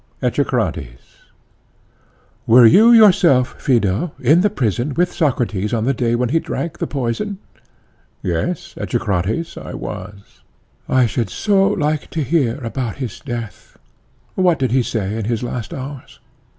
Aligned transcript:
ECHECRATES: 0.23 0.97
Were 2.47 2.65
you 2.65 2.91
yourself, 2.91 3.61
Phaedo, 3.61 4.13
in 4.19 4.41
the 4.41 4.49
prison 4.49 4.95
with 4.95 5.13
Socrates 5.13 5.75
on 5.75 5.85
the 5.85 5.93
day 5.93 6.15
when 6.15 6.29
he 6.29 6.39
drank 6.39 6.79
the 6.79 6.87
poison? 6.87 7.37
PHAEDO: 7.37 7.65
Yes, 8.47 8.73
Echecrates, 8.77 9.57
I 9.63 9.75
was. 9.75 10.41
ECHECRATES: 10.89 10.89
I 10.89 11.05
should 11.05 11.29
so 11.29 11.67
like 11.67 12.09
to 12.09 12.23
hear 12.23 12.55
about 12.63 12.95
his 12.95 13.19
death. 13.19 13.77
What 14.33 14.57
did 14.57 14.71
he 14.71 14.81
say 14.81 15.19
in 15.19 15.25
his 15.25 15.43
last 15.43 15.71
hours? 15.71 16.19